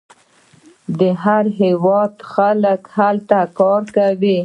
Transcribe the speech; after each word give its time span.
د 0.99 1.01
هر 1.23 1.45
هیواد 1.61 2.13
خلک 2.33 2.81
هلته 2.97 3.39
کار 3.59 3.83
کوي. 3.97 4.37